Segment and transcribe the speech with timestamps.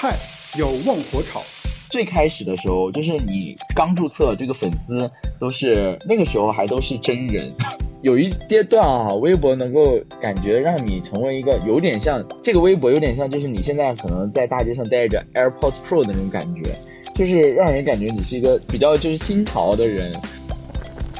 [0.00, 0.14] 菜
[0.56, 1.42] 有旺火炒。
[1.90, 7.52] 最开始的时候，就是你刚注册这个粉丝都是那个时候还都是真人。
[8.00, 16.78] 有一阶段啊，微博能够感觉让你成为一个有点像这个微博，有点像就是你现在可能在大街上带着 AirPods Pro 的那种感觉，
[17.16, 20.14] 就是让人感觉你是一个比较就是新潮的人。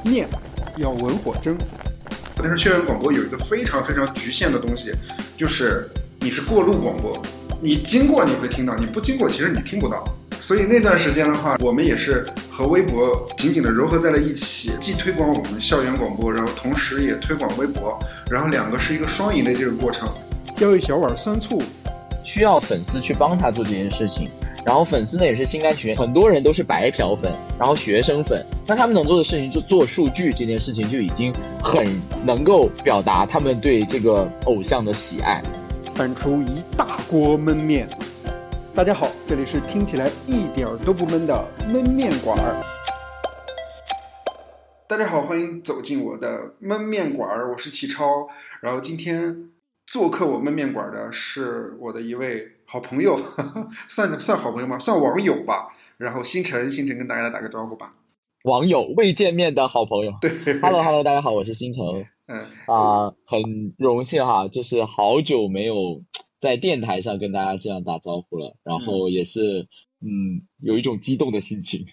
[0.04, 0.28] 面
[0.76, 1.58] 要文火蒸。
[2.36, 4.92] 但是校园广播有一个非常非常局限的东西，
[5.36, 5.90] 就是
[6.20, 7.20] 你是过路广播，
[7.60, 10.04] 你经过你会听到，你不经过其实你听不到。
[10.40, 17.98] 所以那段时间的话，我们也是和微博紧紧的融合在了一起，既推广我们校园广播，然后同时也推广微博，
[18.30, 20.08] 然后两个是一个双赢的这个过程。
[20.60, 21.60] 要一小碗酸醋，
[22.24, 24.28] 需要粉丝去帮他做这件事情。
[24.64, 31.84] 然后粉丝呢也是心甘情愿，很多人都是白嫖粉，然后学生粉，那他们能做的事情就做数据这件事情就已经很
[32.24, 35.42] 能够表达他们对这个偶像的喜爱，
[35.98, 37.88] 拌出一大锅焖面。
[38.72, 42.54] 大家好，这里是听起来一点儿都不闷的焖面馆儿。
[44.86, 48.28] 大家好，欢迎走进我的焖面馆儿，我是齐超。
[48.60, 49.50] 然后今天
[49.88, 52.52] 做客我焖面馆的是我的一位。
[52.64, 53.18] 好朋友，
[53.88, 54.78] 算算好朋友吗？
[54.78, 55.74] 算网友吧。
[55.96, 57.94] 然后星辰，星辰跟大家打个招呼吧。
[58.44, 60.12] 网友未见面的好朋友。
[60.20, 61.82] 对，Hello Hello，大家好，我是星辰。
[62.28, 66.04] 嗯啊，很荣幸哈，就是好久没有
[66.38, 69.66] 在电台上跟大家这样打招呼了，然后也是
[70.00, 71.86] 嗯，有一种激动的心情。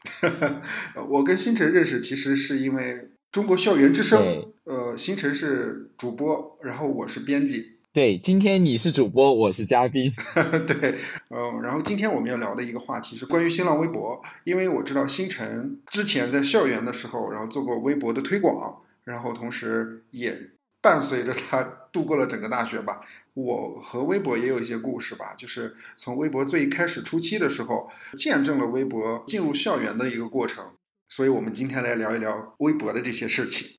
[1.09, 4.19] 我跟星辰认识其实是因为中国校园之声，
[4.65, 7.71] 呃，星辰是主播，然后我是编辑。
[7.93, 10.11] 对，今天你是主播，我是嘉宾。
[10.67, 10.99] 对，
[11.29, 20.37] 嗯，然后今天我们要聊的一个话题是关于新浪微博，因为我知道星辰之前在校园的时候，然后做过微博的推广，然后同时也
[20.81, 23.01] 伴随着他度过了整个大学吧。
[23.33, 30.73] 我和微博也有一些故事吧，就是从微博最开始初期的时候，见证了微博进入校园的一个过程，
[31.07, 33.77] 所以我们今天来聊一聊微博的这些事情。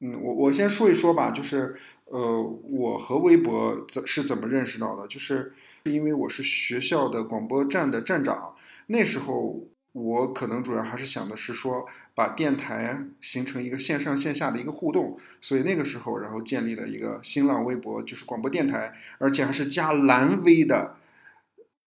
[0.00, 1.78] 嗯，我我先说一说吧，就是。
[2.12, 5.08] 呃，我和微博怎是怎么认识到的？
[5.08, 5.54] 就是
[5.84, 8.54] 因为我是学校的广播站的站长，
[8.88, 20.96] 那时候我可能主要还是想的是说，把电台形成一个线上线下的一个互动，所以那个时候，然后建立了一个新浪微博，就是广播电台，而且还是加蓝 V 的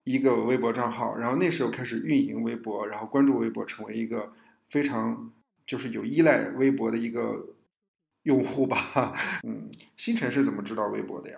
[0.04, 1.16] 一个微博账号。
[1.16, 4.32] 然后那时候开始运营微博，然后关注微博，成为一个
[4.70, 5.32] 非常
[5.68, 7.48] 就是有依赖微博的一个。
[8.26, 9.14] 用户吧，
[9.44, 11.38] 嗯，星辰是怎么知道微博的呀？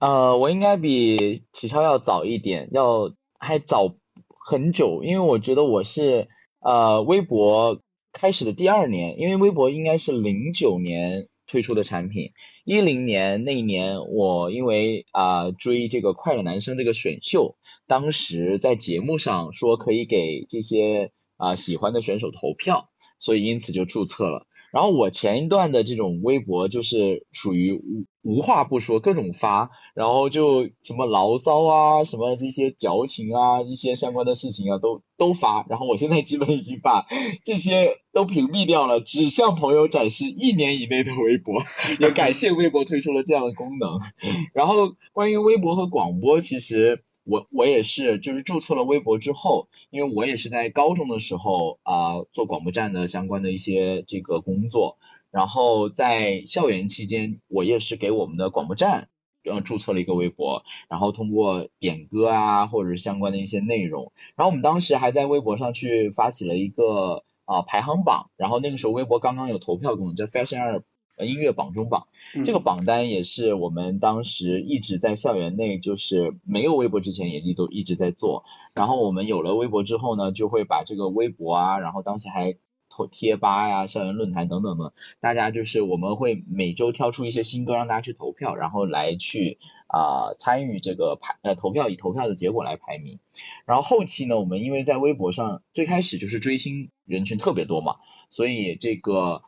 [0.00, 3.94] 呃，我应该比启超要早一点，要还早
[4.28, 6.26] 很久，因为我觉得我是
[6.58, 7.80] 呃微博
[8.14, 12.30] 开始的第二年，因为微博应该是零九年推出的产品，
[12.64, 17.56] 一零年那一年我因为啊追这个快乐男生这个选秀，
[17.88, 22.88] 当时在节目上说可以给这些啊喜欢的选手投票，
[23.18, 24.46] 所以因此就注册了。
[24.74, 35.64] 然后我前一段的这种微博就是属于无无话不说，各种发，然后就什么牢骚啊，什么这些矫情啊，一些相关的事情啊，都都发。
[35.68, 37.06] 然后我现在基本已经把
[37.44, 41.54] 这些都屏蔽掉了，只向朋友展示一年以内的微博。
[42.00, 44.00] 也感谢微博推出了这样的功能。
[44.54, 47.04] 然后关于微博和广播，其实。
[47.24, 54.98] 我我也是，就是注册了微博之后，因为我也是在高中的时候啊做广播站的相关的一些这个工作，
[55.30, 59.08] 然后在校园期间，我也是给我们的广播站
[59.44, 70.84] 呃注册了一个微博，然后通过点歌啊或者是相关的一些内容，然后我们当时还在微博上去发起了一个啊排行榜，然后那个时候微博刚刚有投票功能，叫 Fashion 二。
[71.16, 72.08] 呃，音乐榜中榜，
[72.44, 78.44] 这个榜单也是我们当时一直在校园内，就是没有微博之前也一都一直在做。
[78.74, 82.56] 然后我们有了微博之后呢，就会把这个微博啊，然后当时还
[82.90, 93.20] 投贴吧呀、校园论坛等等的，大家就是我们会每周挑出一些新歌让大家去投票，然后来去啊参与这个排呃投票，以投票的结果来排名。
[93.66, 97.98] 然后后期呢，我们因为在微博上最开始就是追星人群特别多嘛，
[98.28, 99.42] 所以这个。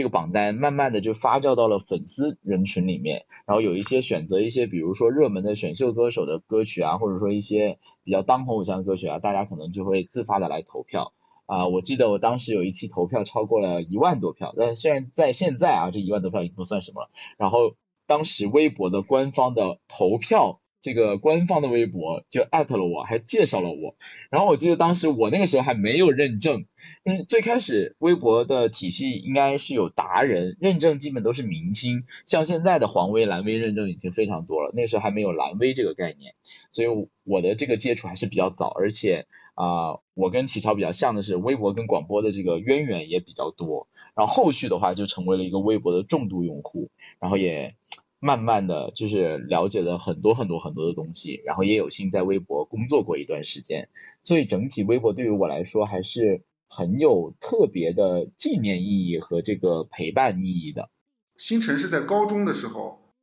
[0.00, 11.12] 这个榜单慢慢的就发酵到了粉丝人群里面，然后有一些选择一些，比如说热门的选秀歌手的歌曲啊，或者说一些比较当红偶像的歌曲啊，大家可能就会自发的来投票
[11.44, 11.68] 啊。
[11.68, 17.10] 我记得我当时有一期投票超过了一万多票，但虽然在现在啊，这一万多票已经不算什么了。
[17.36, 17.74] 然后
[18.06, 23.96] 当时微博的官方的投票这个官方的微博就艾特了我，还介绍了我。
[24.30, 26.64] 然后我记得当时我那个时候还没有认证，
[27.04, 32.04] 嗯，最开始微博的体系应该是有达人认证，基本都是明星。
[32.24, 36.34] 像现在的黄微、蓝微认证已经非常多了，那时候还没有蓝微这个概念，
[36.70, 36.88] 所以
[37.24, 43.88] 我的这个接触还是比较早，而且啊，我跟启超比较像的是，微博跟广播的这个渊源也比较多。
[44.16, 46.90] 然后后续的话就成为了一个微博的重度用户，
[47.20, 47.74] 然后也。
[48.20, 53.88] 慢慢的就是了解了很多很多很多的东西，然后也有幸在微博工作过一段时间，
[54.22, 60.90] 所以整体微博对于我来说还是很有特别的纪念意义和这个陪伴意义的。
[61.38, 63.14] 星辰是在高中的时候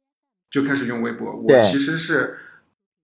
[0.50, 2.36] 就开始用微博，我其实是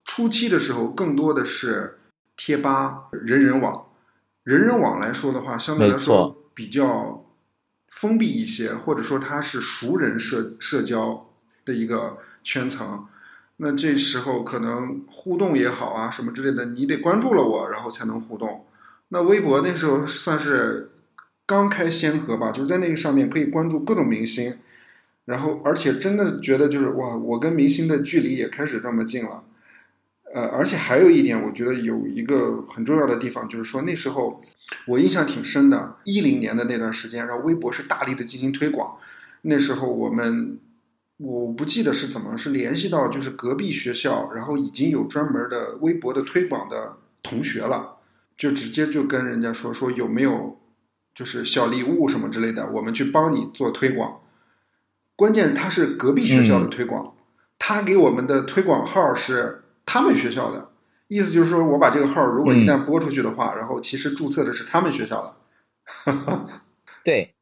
[0.04, 2.00] 初期的时候更多的是
[2.36, 3.86] 贴吧、人人网。
[4.42, 7.24] 人人网来说的话，相对来说比较
[7.88, 11.30] 封闭一些，或者说它是熟人社社交。
[11.64, 13.06] 的一个圈层，
[13.58, 18.66] 那这时候可能互动也好啊，什么之类的，你得关注了我，然后才能互动。
[19.08, 20.90] 那微博那时候算是
[21.46, 24.58] 刚开先河吧，就是在那个上面可以关注各种明星，
[25.26, 29.44] 然后而且真的觉得就是哇，我跟明星的距离也开始这么近了。
[30.34, 34.42] 呃，而且还有一点，我觉得有一个很重要的地方，就是说那时候
[34.88, 38.96] 我印象挺深的，一零年的那段时间，然后微博是大力的进行推广，
[39.42, 40.58] 那时候我们。
[41.18, 47.98] 我不记得是怎么是联系到就是隔壁学校，然后已经有专门的微博的推广的同学了，
[48.36, 50.58] 就直接就跟人家说说有没有
[51.14, 54.22] 就是小礼物什么之类的，我们去帮你做推广。
[55.14, 57.14] 关键他是隔壁学校的推广，
[57.60, 60.72] 他给我们的推广号是他们学校的，
[61.06, 66.50] 意思就是说我把这个号如果一旦播出去的话，然后其实注册的是他们学校的。
[67.04, 67.34] 对。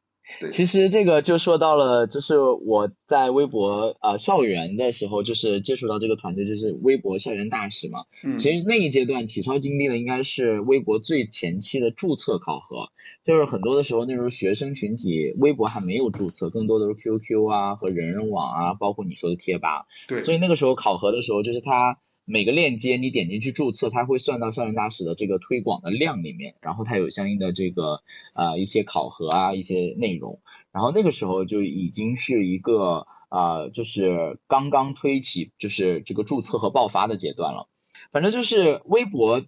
[0.51, 8.05] 其实这个就说到了，就是我在微博呃校园的时候，就是接触到这个团队，就是微博校园大使嘛。
[8.23, 8.37] 嗯。
[8.37, 12.89] 其实那一阶段，启超经历的应该是微博最前期的注册考核，
[13.25, 19.85] 就是很多的时候，那时候学生群体微博还没有注册，更多的是 QQ 啊和人人网啊，包括你说的贴吧。
[20.07, 20.23] 对。
[20.23, 21.97] 所以那个时候考核的时候，就是他。
[22.25, 28.01] 每个链接你点进去注册，它会算到校园大使的这个推广的量里面，然后它有相应的这个
[28.35, 30.41] 呃一些考核啊一些内容，
[30.71, 37.67] 然后那个时候就已经是一个啊就是刚刚推起就是这个注册和爆发的阶段了，
[38.11, 39.43] 反正就是微博。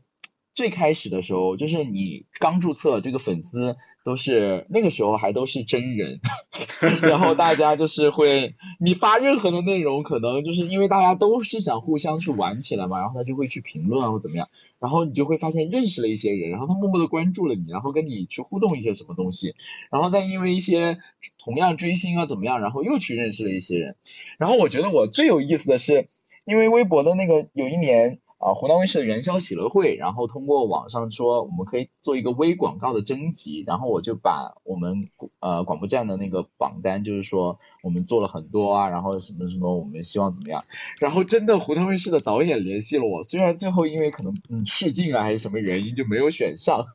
[0.55, 3.75] 最开始的时候，就是你刚注册，这个粉丝
[4.05, 6.21] 都是那个时候还都是真人，
[7.03, 14.47] 然后大家就是会，你发任何的内容，可能就是因为大家都是想互相去玩起来嘛，然后他就会去评论啊或怎么样，
[14.79, 19.55] 然后你就会发现认识了一些人，然后他默默的关注了你，然后跟你去互动一些什么东西，
[19.91, 20.99] 然后再因为一些
[21.37, 23.97] 同样追星啊怎么样，然后又去认识了一些人，
[24.37, 26.07] 然后我觉得我最有意思的是，
[26.45, 28.19] 因为微博的那个有一年。
[28.45, 35.09] 啊，湖南卫视的元宵喜乐会，然后通过网上说我们可以做一个微广告的征集，然后我就把我们
[35.39, 40.63] 呃广播站的那个榜单，就是说我们做了很多啊，然后什么什么，我们希望怎么样，
[41.01, 46.85] 然后真的湖南卫视的导演联系了我，虽然最后因为可能嗯试镜啊还是什么原因就没有选上，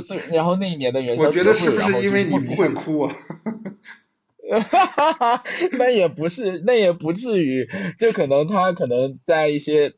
[0.00, 3.14] 是然后那一年的元宵喜乐会，然后因为你不会哭啊。
[4.48, 7.68] 哈哈哈，那也不是，那也不至于，
[7.98, 9.92] 就可能他可能在一些。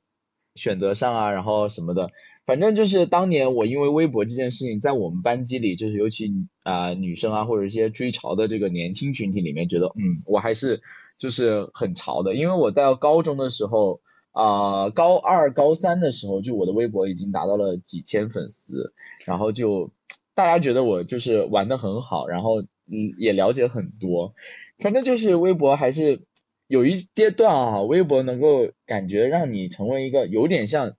[0.59, 2.11] 选择上啊，然后什么的，
[2.45, 6.31] 反正就是当年我因为微博这件事情，在我们班级里，就是尤其
[6.65, 10.83] 啊女生啊，或者一些追潮的这个年轻群体里面，觉得嗯，我还是
[11.17, 12.35] 就是很潮的。
[12.35, 14.01] 因为我到高中的时候
[14.33, 18.93] 啊，高二、高三的时候，就我的微博已经达到了几千粉丝，
[19.25, 19.93] 然后就
[20.35, 24.35] 大家觉得我就是玩的很好，然后嗯也了解很多，
[24.79, 26.27] 反正就是微博还是。
[26.69, 30.97] 有一阶段啊，微博能够感觉让你成为一个有点像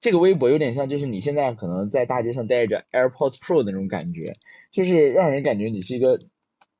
[0.00, 4.36] 这个微博有点像，就是你现在可能在大街上带着 AirPods Pro 的那种感觉，
[4.72, 6.18] 就是让人感觉你是一个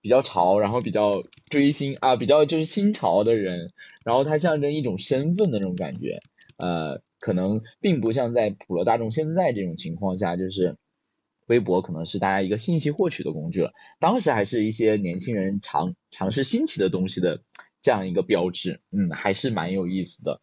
[0.01, 3.71] 比较潮，然后比较追星啊，比较就是新潮的人，
[4.05, 6.19] 然后它象征一种身份的那种感觉，
[6.59, 10.77] 呃，可能并不像在普罗大众现在这种情况下，就是
[11.47, 17.41] 微博可能是大家一个信息获取的工具了，当时还是一些年轻人尝尝试新奇的东西的。
[17.87, 20.41] 这样一个标志，嗯，还是蛮有意思的。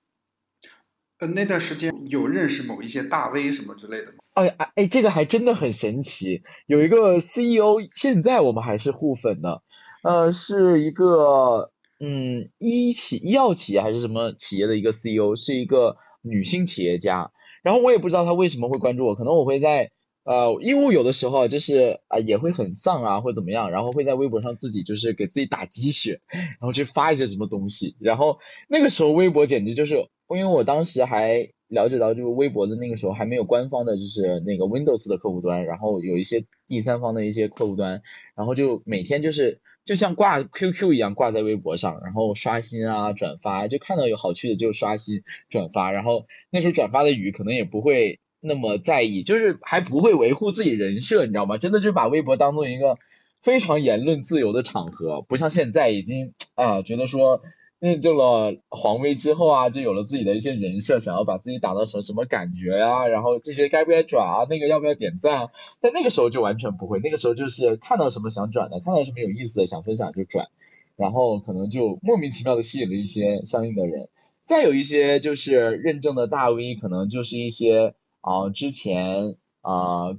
[1.20, 4.20] 呃，那段时间有认识某一些大 V 什么之类的吗？
[4.34, 6.44] 哎哎哎，这个还真的很神奇。
[6.68, 9.62] 有一个 CEO，现在我们还是互粉的。
[10.04, 17.34] 呃，是一个嗯医企医药企业还是什么企业的一个 CEO，是一个女性企业家。
[17.62, 19.92] 然后我也不知道她为什么会关注我，可能我会在。
[20.24, 28.40] 呃，因为有的时候就是啊，也会很丧啊，或怎么样，然后会在微博上自己就是给自己打鸡血，然后去发一些什么东西，然后
[28.70, 29.96] 那个时候微博简直就是
[30.30, 38.02] 因为我当时还了解到，就是微博的那个时候还没有官方的，就是那个 Windows 的客户端，然后有一些第三方的一些客户端，
[38.36, 51.58] 然后就每天就是就像挂 QQ 一样挂在微博上，然后刷新啊转发，就看到有好趣的就刷新转发，然后那时候转发的语可能也不会那么在意，就是还不会维护自己人设，你知道吗？
[51.58, 52.98] 真的就把微博当做一个
[53.42, 57.42] 非常言论自由的场合，不像现在已经啊觉得说。
[57.80, 65.50] 认证了黄威之后啊，就有了自己的一些人设，想要把自己打造成什么感觉啊，然后这些该不该转啊，那个要不要点赞啊？
[65.82, 70.48] 但那个时候就完全不会，那个时候就是看到什么想转的，看到什么有意思的想分享就转，
[70.96, 74.08] 然后可能就莫名其妙的吸引了一些相应的人。
[74.46, 80.18] 再有一些就是认证的大 V，可能就是一些啊之前啊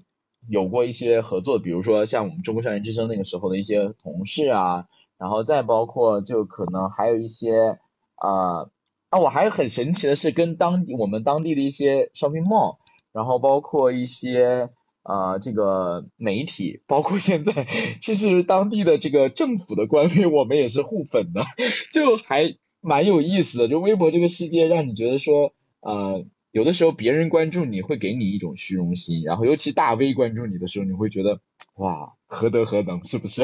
[0.49, 4.87] 有过一些合作，比如说像我们中国校园之声那个时候的一些同事啊。
[5.17, 7.79] 然后再包括就可能还有一些
[8.17, 8.69] 啊
[9.11, 12.79] 啊，我还很神奇的是跟当地我们当地的一些 shopping mall，
[13.13, 14.71] 然后包括一些
[15.05, 17.69] 啊这个媒体，包括现在
[18.01, 21.43] 其实当地的这个政府的官微，我们也是互粉的，
[21.93, 23.69] 就还蛮有意思的。
[23.69, 31.41] 就微博这个世界，让你觉得说呃有的时候别人关注你会给你一种虚荣心，然后尤其大 V 关注你的时候，你会觉得
[31.75, 33.43] 哇何德何能，是不是？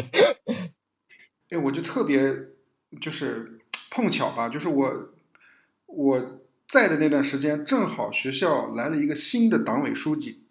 [1.51, 2.33] 哎，我就特别
[3.01, 3.59] 就是
[3.91, 5.13] 碰巧吧，就是我
[5.87, 10.45] 我在的那段时间，正好学校来了一个新的党委书记，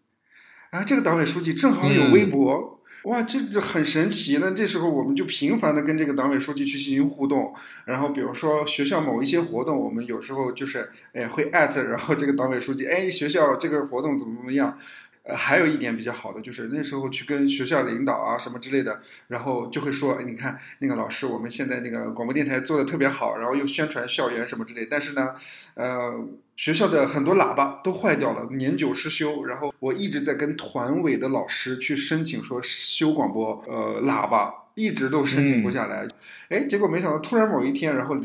[0.72, 4.38] 啊，这个党委书记正好有微博，哇，这这很神奇。
[4.42, 7.54] 那这时候我们就频繁的跟这个党委书记去进行互动，
[7.86, 14.78] 然后比如说学校某一些活动，我们有时候就是哎会艾特，然后这个党委书记，哎，学校这个活动怎么怎么样。
[15.24, 25.36] 呃，还有一点比较好的就是那时候去跟学校领导啊什么之类的，然后就会说，哎，你看那个老师，我们现在那个广播电台做的特别好，然后又宣传校园什么之类，但是呢，
[25.76, 26.14] 呃，
[26.56, 36.08] 学校的很多喇叭都坏掉了，年久失修，然后我一直在跟团委的老师去申请说修广播，呃，喇叭一直都申请不下来，
[36.50, 38.18] 哎，结果没想到突然某一天，然后。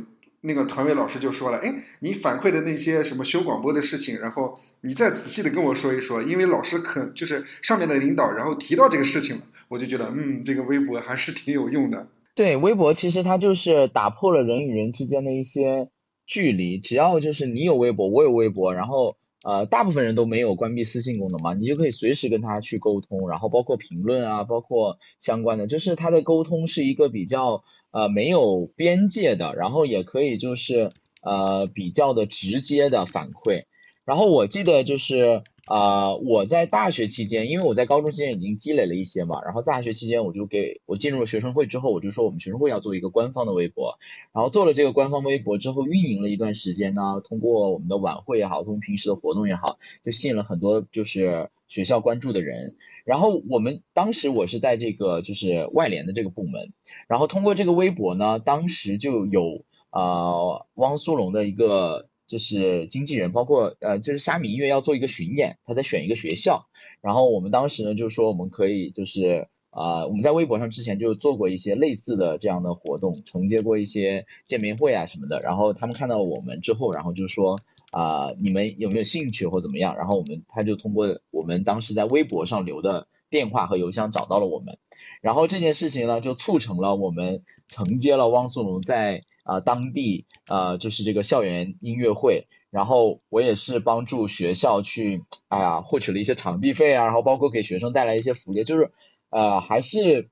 [0.46, 12.06] 那个团委老师就说了：“哎，你反馈的那些什么修广播的事情，然后你再仔细的跟我说一说，因为老师可就是上面的领导，然后提到这个事情了，我就觉得，嗯，这个微博还是挺有用的。
[12.34, 15.88] 对，微博其实它就是打破了人与人之间的一些
[16.26, 30.90] 距离，只要就是你有微博，我有微博，然后呃，大部分人都没有关闭私信功能嘛，你就可以随时跟他去沟通，然后包括评论啊，包括相关的，就是他的沟通是一个比较。”呃，没有边界的，然后也可以就是
[31.22, 33.60] 呃比较的直接的反馈。
[34.04, 43.99] 然后我记得就是呃我在大学期间，因为我在高中期间已经积累了一些嘛，然后大学期间我就给我进入了学生会之后，我就说我们学生会要做一个官方的微博。
[44.35, 52.76] 然后做了这个官方微博之后，运营了一段时间呢，通过我们的晚会也好，通过平时的活动也好，就吸引了很多就是学校关注的人。
[53.06, 56.73] 然后我们当时我是在这个就是外联的这个部门，
[57.09, 66.66] 然后通过这个微博呢，当时就有呃汪苏泷的一个就是经纪人，包括呃就是虾米音乐要做一个巡演，他在选一个学校，
[67.00, 77.59] 然后我们当时呢就说我们可以就是啊我们在微博上之前就做过一些类似的这样的活动，承接过一些见面会啊什么的，然后他们看到我们之后，然后就说。
[77.93, 79.97] 啊，你们有没有兴趣或怎么样？
[79.97, 84.78] 然后我们他就通过我们当时在微博上留的电话和邮箱找到了我们，
[85.21, 98.90] 然后这件事情呢就促成了我们承接了汪苏泷在啊当地啊就是这个校园音乐会，然后我也是帮助学校去哎呀获取了一些场地费啊，然后包括给学生带来一些福利，就是
[99.30, 100.28] 呃还是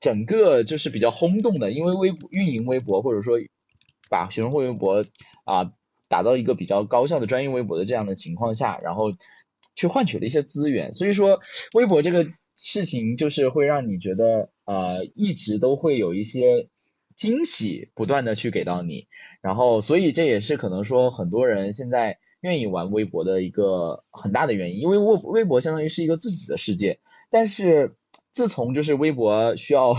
[0.00, 3.38] 整个就是比较轰动的，因为微运营微博或者说
[4.10, 5.02] 把学生会微博
[5.44, 5.72] 啊。
[6.08, 9.10] 打造一个比较高效的专业微博的这样的情况下，然后
[9.74, 11.40] 去换取了一些资源，所以说
[11.74, 16.68] 微博这个事情就是会让你觉得呃一直都会有一些
[17.16, 19.08] 惊喜不断的去给到你，
[19.40, 27.96] 然后所以这也是可能说很多人现在愿意玩微博的一个很大的原因，因为微微博相当于是一个自己的世界，但是
[28.30, 29.96] 自从就是微博需要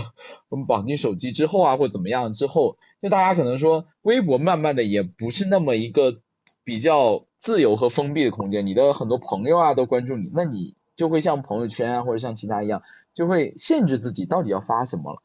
[0.48, 2.78] 我们绑定手机之后啊或怎么样之后。
[3.00, 6.20] 就大家可能说，微博慢慢的也不是那么一个
[6.64, 12.82] 比较自由和封闭的空间，你的很多朋友啊都关注你，那你就会像朋友圈啊或者像其他一样，
[13.14, 15.22] 就会限制自己到底要发什么了。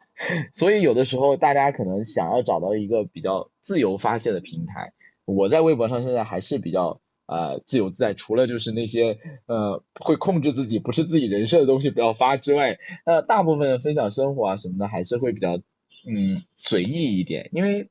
[0.51, 4.93] 所以有的时候大家可能想要找到一个比较自由发泄的平台，
[5.25, 15.61] 我在微博上现在还是比较呃自由自在，除了就是那些呃会控制自己不是自己人设的东西不要发之外，呃大部分分享生活啊什么的还是会比较。
[16.05, 17.87] 嗯，随意一点，因为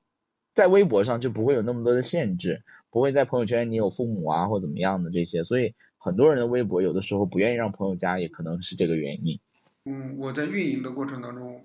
[0.52, 9.40] 在微博上就不会有那么多的限制，不会在朋友圈你有父母啊或怎么样的这些，所以很多人的微博有的时候不愿意让朋友加，也可能是这个原因。
[9.86, 11.64] 嗯，我在运营的过程当中，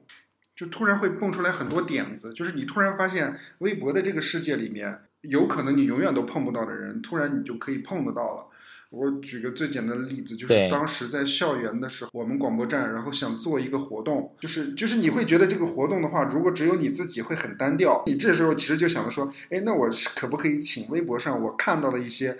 [0.57, 8.47] 就突然会蹦出来很多点子，就是你突然发现微博的这个世界里面，有可能你永远都碰不到的人，突然你就可以碰得到了。
[8.89, 18.01] 我举个最简单的例子，就是当时在校园的时候，我们广播站，然后想做一个活动，就是就是你会觉得这个活动的话，如果只有你自己会很单调。
[18.07, 22.35] 你这时候其实就想着说，哎，那我可不可以请微博上我看到的一些，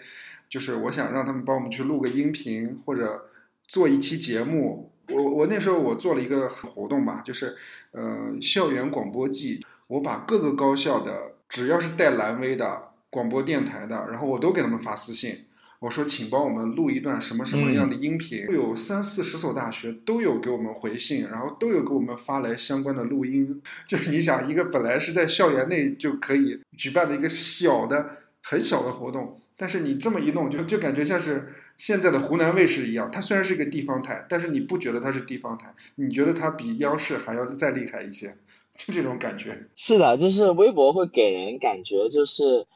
[0.50, 3.30] 就是我想让他们帮我们去录个音频或者
[3.68, 4.92] 做一期节目。
[5.10, 7.56] 我我那时候我做了一个活动吧，就是
[7.92, 15.46] 呃校园广播季，我把各个高校的只要是带蓝 V 的广播电台的，然后我都给他们发私信。
[15.80, 18.48] 我说，请帮我们录一段什么什么样的音频？
[18.50, 23.62] 有三四十所大学都有给我们回信，然后都有给我们发来相关的录音。
[23.86, 33.10] 就是你想，一个本来是在校园内就可以举办的一个小的、很小的活动，但是你这么一弄，就就感觉像是现在的湖南卫视一样。
[33.10, 38.36] 它虽然是一个地方台，但是你不觉得它是地方台，你觉得它比央视还要再厉害一些，
[38.78, 39.68] 就这种感觉。
[39.76, 42.68] 是的，就是微博会给人感觉，就是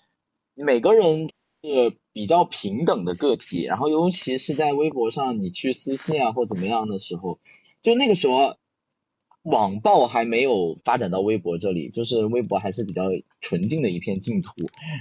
[0.55, 1.29] 每个人。
[1.63, 7.39] 是比较平等的个体，然后尤其是在微博上，你去私信啊或怎么样的时候，
[7.83, 8.57] 就那个时候，
[9.43, 13.03] 网暴还没有发展到微博这里，就是微博还是比较
[13.39, 14.51] 纯净的一片净土，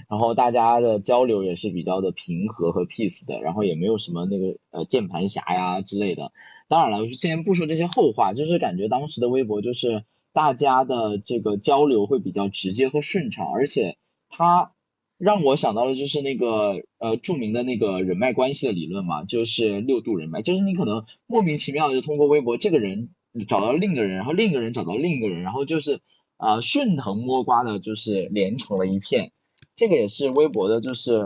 [0.08, 6.32] 然后大家的交流也是比较的平和和 peace 的，然后也没有什么那个呃键盘侠呀之类的。
[6.68, 13.96] 当然了，先不说这些后话，就是感觉当时的微博就是大家的这个交流会比较直接和顺畅，而且
[14.28, 14.72] 它。
[15.20, 23.10] 让我想到的就是那个呃著名的那个人脉关系的理论嘛，就是六度人脉，就是你可能莫名其妙就通过微博，这个人
[23.48, 26.00] 找到另一个人，然后另一个人找到另一个人，然后就是
[26.36, 29.32] 啊顺藤摸瓜的，就是连成了一片。
[29.76, 31.24] 这个也是微博的，就是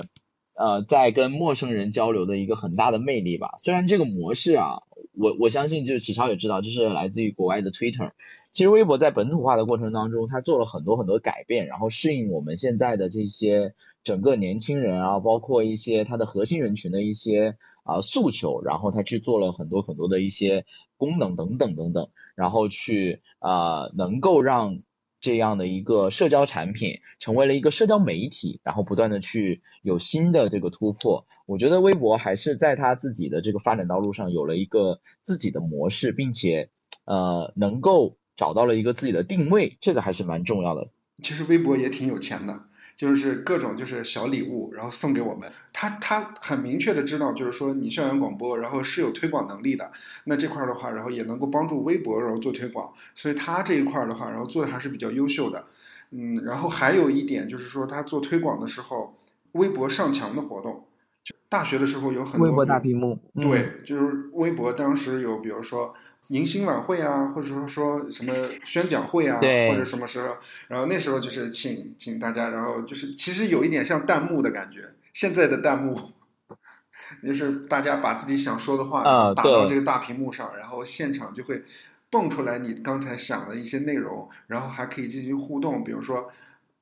[0.54, 3.54] 呃在跟陌生人交流的一个很大的魅力吧。
[3.58, 4.82] 虽然这个模式啊，
[5.16, 8.12] 我我相信就是启超也知道，就是来自于国外的 Twitter。
[8.52, 20.64] 其实微博在本土化的过程当中，它做了很多很多改变，然后适应我们现在的这些整个年轻人啊，包括一些它的核心人群的一些啊诉求，然后他去做了很多很多的一些
[21.04, 24.80] 功能等等等等，然后去啊能够让
[25.21, 31.26] 这样的一个社交产品成为了一个社交媒体，然后不断的去有新的这个突破。
[31.47, 36.71] 我觉得微博还是在它自己的这个发展道路上有了一个自己的模式，并且
[37.04, 38.17] 呃能够。
[38.36, 40.88] 找到了一个自己的定位，这个还是蛮重要的。
[41.23, 42.62] 其实微博也挺有钱的，
[42.97, 45.50] 就是各种就是小礼物，然后送给我们。
[45.73, 49.91] 他他很明确的知道，就是说你校园广播，然后是有推广能力的。
[50.25, 52.93] 那这块的话，然后也能够帮助微博然后做推广。
[53.15, 55.67] 所以他这一块的话，然后做的还是比较优秀的。
[56.13, 59.17] 嗯，然后还有一点就是说，他做推广的时候，
[59.52, 60.85] 微博上墙的活动，
[61.25, 63.19] 就大学的时候有很多微博大屏幕。
[63.35, 65.95] 对，就是微博当时有，比如说。
[66.28, 68.32] 迎新晚会啊，或者说说什么
[68.65, 70.37] 宣讲会啊，或者什么时候，
[70.69, 74.89] 然后那时候就是请请大家，然后就是其实有一点像弹幕的感觉。
[75.13, 76.13] 现在的弹幕
[77.23, 79.02] 就是大家把自己想说的话
[79.34, 81.63] 打到这个大屏幕上，然后现场就会
[82.08, 85.84] 蹦出来你刚才想的一些内容，然后还可以进行互动。
[85.84, 86.30] 比如说，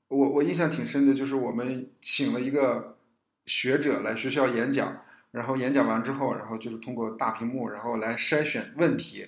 [0.08, 2.96] 我我印象挺深的，就是我们请了一个
[3.46, 5.02] 学者来学校演讲。
[5.32, 9.26] 然后演讲完之后，然后就是通过大屏幕，然后来筛选问题，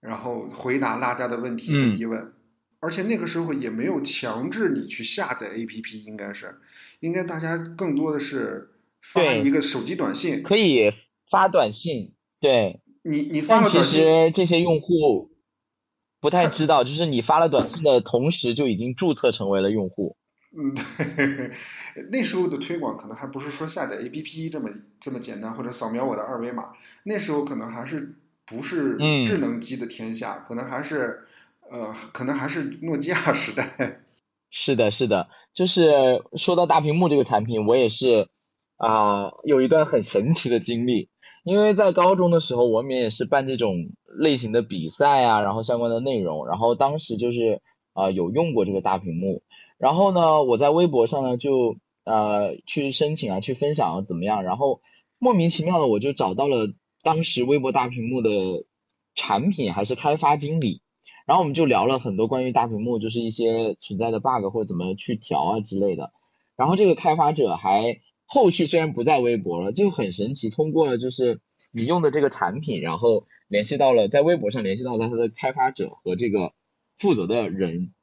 [0.00, 2.32] 然后回答大家的问题和疑问。
[2.80, 6.58] 而且那个时候也没有强制你去下载 APP，应该是，
[7.00, 8.70] 应该大家更多的是
[9.02, 10.90] 发一个手机短信，可以
[11.30, 12.14] 发短信。
[12.40, 15.30] 对，你你发了短信，其实这些用户
[16.20, 20.16] 不太知道，就是你发了短信的同时，就已经注册成为了用户。
[20.52, 21.50] 嗯，对，
[22.10, 26.72] 那时候的推广可能还不是说下载 APP 这么这么简单，或者扫描我的二维码。
[27.04, 31.20] 那时候可能还是不是智能机的天下，可能还是
[31.70, 34.00] 呃，可能还是诺基亚时代。
[34.50, 38.26] 是的，是的，就是说到大屏幕这个产品，我也是
[38.76, 41.08] 啊，有一段很神奇的经历。
[41.44, 43.74] 因为在高中的时候，我们也是办这种
[44.18, 49.44] 类型的比赛啊，然后相关的内容，然后当时就是啊，有用过这个大屏幕。
[49.80, 54.44] 然后呢，我在微博上呢就呃去申请啊，去分享啊怎么样？
[54.44, 54.82] 然后
[55.18, 58.30] 莫名其妙的我就找到了当时微博大屏幕的
[59.14, 60.82] 产品还是开发经理，
[61.24, 66.12] 然后我们就聊了很多关于大屏幕就是一些存在的 bug 或者怎么去调啊之类的。
[66.56, 71.40] 然后这个开发者还后续虽然不在微博了，就很神奇，通过了就是
[71.72, 76.52] 你用的这个产品，然后联系到了在微博上联系到了他的开发者和这个
[76.98, 77.94] 负责的人。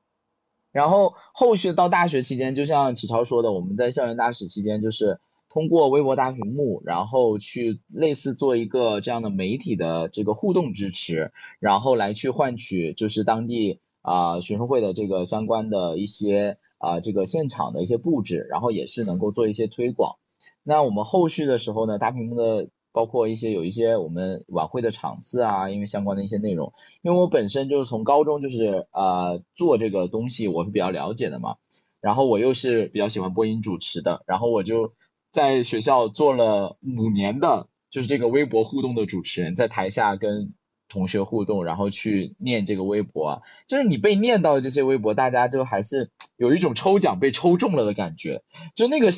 [0.72, 20.18] 然后后续到大学期间，就像启超说的，我们在校园大使期间，就是通过微博大屏幕，然后去类似做一个这样的媒体的这个互动支持，然后来去换取就是当地啊学生会的这个相关的一些啊这个现场的一些布置，然后也是能够做一些推广。
[20.64, 22.70] 那我们后续的时候呢，大屏幕的。
[22.92, 26.74] 包括一些有一些我们晚会的场次啊，因为相关的一些内容，
[27.04, 31.58] 因为我本身就是从高中就是呃做这个东西，我是比较了解的嘛，
[32.02, 34.94] 然后我又是比较喜欢播音主持的，然后我就
[35.32, 40.54] 在学校做了五年的，就是这个微博互动的主持人，在台下跟
[40.90, 48.42] 同学互动，然后去念这个微博，就是你被念到的这些微博，大家就还是有一种抽奖被抽中了的感觉，
[48.76, 49.10] 就那个。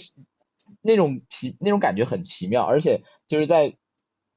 [0.82, 3.76] 那种奇那种感觉很奇妙，而且就是在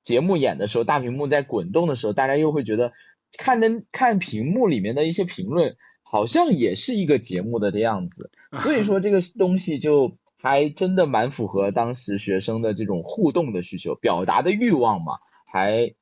[0.02, 2.92] 节目演的时候，大屏幕在滚动的时候，大家又会觉得
[3.38, 8.32] 看的看屏幕里面的一些评论，好像也是一个节目的这样子。
[8.58, 15.18] 所以说这个东西就还真的蛮符合当时学生的这种互动的需求、表达的欲望嘛，
[15.52, 15.94] 还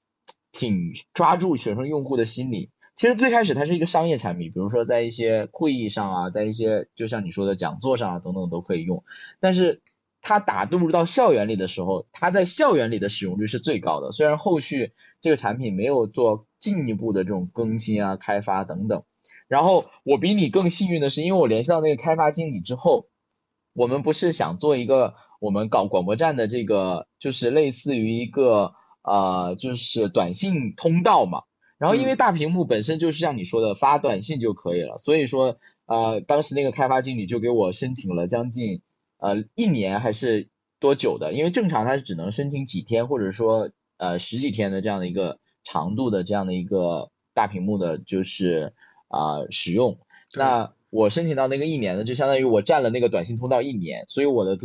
[0.50, 2.70] 挺抓住学生用户的心理。
[2.94, 9.04] 其实最开始它是一个商业产品，比如说在一些会议上啊，在一些就像你说的讲座上啊等等都可以用，
[9.40, 9.82] 但是。
[10.22, 14.12] 它打入到校园里的时候，它在校园里的使用率是最高的。
[14.12, 19.02] 虽然后续这个产品没有做进一步的这种更新啊、开发等等。
[19.48, 23.08] 然后我比你更幸运的是，因为我联系到那个开发经理之后，
[23.72, 31.44] 我们不是想做一个我们搞广播站的这个，就是类似于一个呃，就是短信通道嘛。
[31.78, 35.56] 然后因为大屏幕本身就是像你说的发短信就可以了，所以说
[35.86, 38.82] 呃，当时那个开发经理就给我申请了将近。
[39.20, 41.34] 呃，一年还是多久的？
[41.34, 48.72] 因为正常它是只能申请几天，或者说呃十几天的这样的一个长度的这样的一个大屏幕的，就是
[49.08, 49.98] 啊使用。
[50.34, 54.58] 那我申请到那个一年的，就相当于我占了那个短信通道一年，所以我的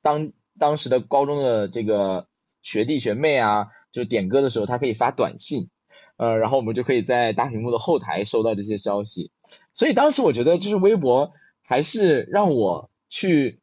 [0.00, 2.28] 当当时的高中的这个
[2.62, 5.68] 学弟学妹啊，就点歌的时候，他可以发短信，
[6.16, 9.32] 呃，然后我们就可以在大屏幕的后台收到这些消息。
[9.74, 13.60] 所以当时我觉得，就是微博还是让我去。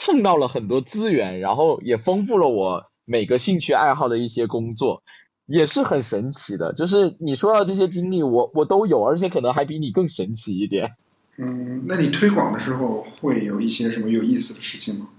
[0.00, 5.02] 蹭到了很多资源，然后也丰富了我每个兴趣爱好的一些工作，
[5.44, 6.72] 也是很神奇的。
[6.72, 10.92] 就是你说到这些经历，我我都有，而且可能还比你更神奇一点。
[11.36, 15.10] 嗯，那你推广的时候会有一些什么有意思的事情吗？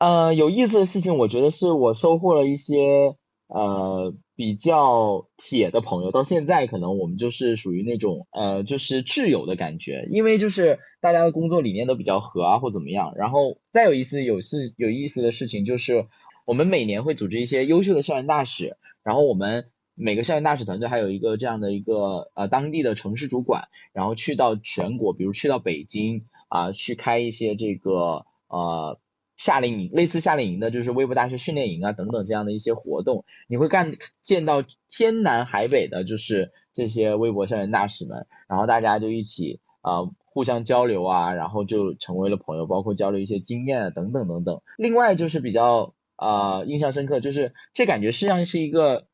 [0.00, 3.14] 呃，有意思的事情，我觉得是我收获了一些。
[3.46, 13.12] 呃，比较铁的朋友，到现在可能我们就是属于那种呃，就是挚友的感觉，因为就是大家的工作理念都比较合啊，或怎么样。
[13.16, 16.06] 然后再有一次有事有意思的事情，就是
[16.46, 28.98] 我们每年会组织一些优秀的校园大使，然后我们每个校园大使团队还有一个这样的一个呃当地的城市主管，然后去到全国，比如去到北京啊，去开一些这个呃。
[29.36, 44.62] 夏令营类似夏令营的，就是微博大学训练营啊等等这样的一些活动，你会干见到天南海北的，就是这些微博校园大使们，然后大家就一起啊互相交流啊，然后就成为了朋友，包括交流一些经验啊等等等等。
[44.78, 49.08] 另外就是比较啊印象深刻，就是这感觉实际上是一个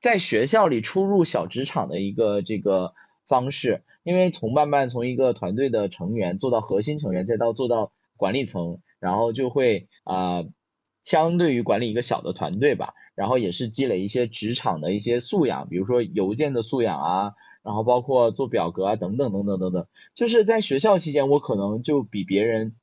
[0.00, 2.92] 在学校里初入小职场的一个这个
[3.26, 8.80] 方式，因为从慢慢从一个团队的成员做到核心成员，再到做到管理层。
[9.00, 10.44] 然后就会啊，
[11.04, 17.32] 相对于管理一个小的团队吧，然后也是积累一些职场的一些素养，比如说邮件的素养啊，
[17.62, 19.86] 然后包括做表格啊等等等等等等。
[20.14, 22.74] 就是在学校期间，我可能就比别人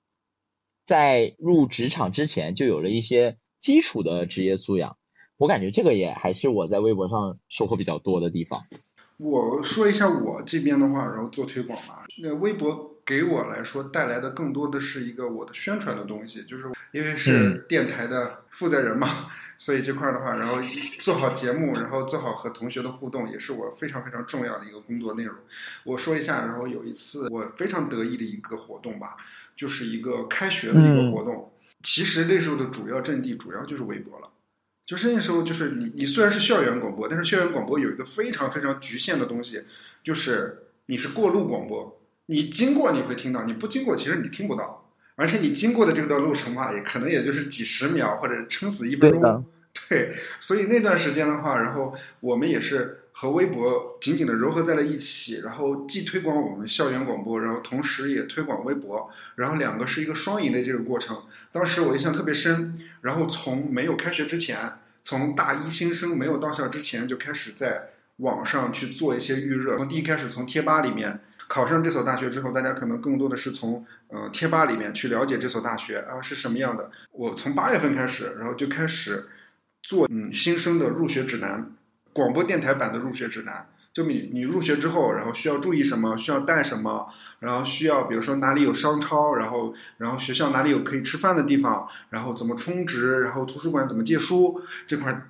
[0.86, 4.98] 在入职场之前就有了一些基础的职业素养。
[5.38, 8.62] 我感觉这个也还是我在微博上收获比较多的地方。
[9.18, 12.06] 我说一下我这边的话，然后做推广吧。
[12.24, 12.95] 那微博。
[13.06, 19.28] 给我来说带来的更多的是一个我的宣传的东西，就是因为是电台的负责人嘛，
[19.60, 20.56] 所以这块的话，然后
[21.00, 25.36] 做好节目，然后做好和同学的互动，也是我非常非常重要的一个工作内容。
[25.84, 29.16] 我说一下，然后有一次我非常得意的一个活动吧，
[29.56, 31.54] 就是一个开学的一个活动。
[31.84, 34.30] 其实那时候的主要阵地主要就是微博了，
[34.84, 39.62] 就是那时候就是你你虽然是校园广播，但是校园广播有一个非常非常局限的东西，
[40.04, 42.02] 就是你是过路广播。
[42.28, 49.46] 你经过你会听到，你不经过其实你听不到，而且你经过的这段路程嘛，也可能也就是几十秒或者撑死一分钟。
[49.90, 61.22] 对，所以那段时间的话，然后我们也是和微博紧紧的糅合在了一起，然后既推广我们校园广播，然后同时也推广微博，然后两个是一个双赢的这个过程。
[61.52, 71.20] 当时我印象特别深，然后从没有开学之前，从大一新生没有到校之前就开始在网上去做一些预热，从第一开始从贴吧里面。
[71.48, 76.90] 考上这所大学之后，大家可能更多的是从呃贴吧里面去了解这所大学啊是什么样的。
[77.12, 79.28] 我从八月份开始，然后就开始
[79.84, 81.72] 做嗯新生的入学指南，
[82.14, 83.70] 广播电台版的入学指南。
[83.94, 87.08] 就你你入学之后，然后需要注意什么，需要带什么，
[87.40, 95.30] 然后需要比如说哪里有商超，然后然后学校哪里有可以吃饭的地方，然后怎么充值，然后图书馆怎么借书这块儿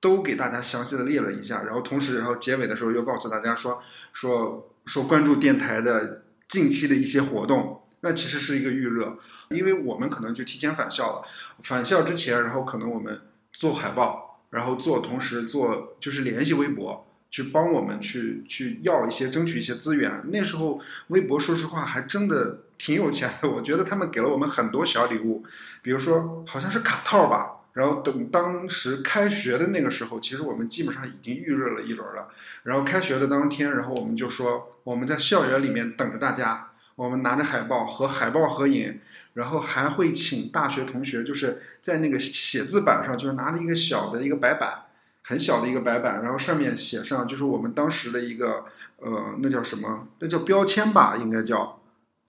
[0.00, 1.64] 都给大家详细的列了一下。
[1.64, 3.82] 然后同时，然后结尾的时候又告诉大家说
[4.14, 7.80] 说说关注电台的近期的一些活动。
[8.00, 9.16] 那其实是一个预热，
[9.50, 11.22] 因为我们可能就提前返校了。
[11.62, 13.20] 返校之前，然后可能我们
[13.52, 17.06] 做海报，然后做同时做就是联系微博。
[17.30, 20.20] 去帮我们去去要一些争取一些资源。
[20.32, 25.44] 那时候微博说实话还真的挺有钱的，我觉得他们给了我们很多小礼物，
[25.80, 27.59] 比如说好像是卡套吧。
[27.72, 32.28] 然后等当时开学的那个时候，其实我们基本上已经预热了一轮了。
[32.64, 39.00] 然后开学的当天，然后我们就说我们在校园里面等着大家，我们拿着海报和海报合影，
[39.34, 44.86] 然后还会请大学同学就是在那个写字板上，就是拿着一个小的一个白板。
[45.22, 48.64] 很小的一个白板，然后上面写上就是我们当时的一个
[48.96, 50.08] 呃，那叫什么？
[50.18, 51.80] 那叫标签吧，应该叫，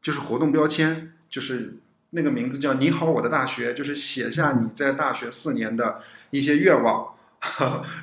[0.04, 1.80] 就是活动标签，就是
[2.12, 7.16] 那个名字叫“你好，我的大学”，就是写下你在大学四年的一些愿望，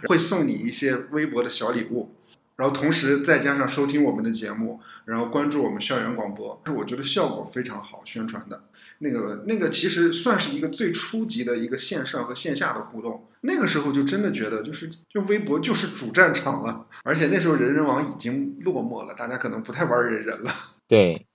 [0.08, 2.14] 会送你一些微博的小礼物，
[2.56, 8.64] 然后同时再加上收听我们的节目，然后关注我们校园广播，我觉得效果非常好，宣传的。
[9.00, 13.28] 那个那个其实算是一个最初级的一个线上和线下的互动。
[13.42, 16.84] 那个时候就真的觉得，就是就微博就是主战场了。
[17.04, 20.52] 而且那时候人人网已经落寞了，大家可能不太玩人人了。
[20.88, 21.27] 对，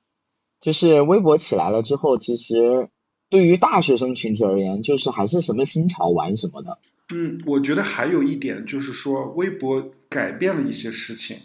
[0.63, 2.87] 就是微博起来了之后，其实
[3.29, 6.77] 对于大学生群体而言，就是还是什么新潮玩什么的。
[7.13, 11.37] 嗯，我觉得还有一点就是说，微博改变了一些事情。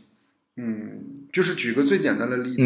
[0.56, 2.62] 嗯，就是举个最简单的例子。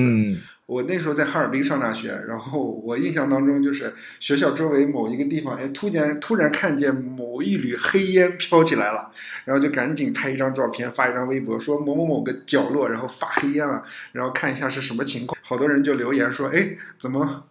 [0.66, 9.10] 我那时候在哈尔滨上大学，然后我印象当中就是学校周围某一个地方，哎，突然突然看见某一缕黑烟飘起来了，
[9.44, 15.38] 然后就赶紧拍一张照片，发一张微博，说某某某个角落，然后发黑烟了，然后看一下是什么情况。
[15.42, 17.44] 好多人就留言说，哎，怎么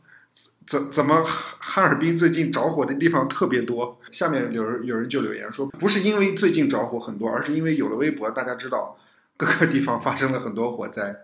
[0.66, 4.00] 怎怎么哈尔滨最近着火的地方特别多？
[4.10, 8.98] 下面有人有人就留言说，不是因为最近着火很多，而是因为有了微博，大家知道
[9.38, 11.16] 各个地方发生了很多火灾。